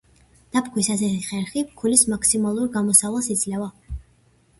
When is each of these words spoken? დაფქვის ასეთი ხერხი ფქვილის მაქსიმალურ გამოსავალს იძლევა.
დაფქვის 0.55 0.87
ასეთი 0.93 1.19
ხერხი 1.25 1.63
ფქვილის 1.73 2.05
მაქსიმალურ 2.13 2.71
გამოსავალს 2.79 3.29
იძლევა. 3.37 3.69